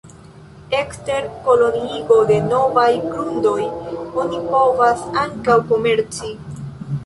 Ekster 0.77 1.27
koloniigo 1.47 2.17
de 2.31 2.39
novaj 2.47 2.87
grundoj 3.13 3.55
oni 4.25 4.43
povas 4.51 5.07
ankaŭ 5.29 5.63
komerci. 5.73 6.37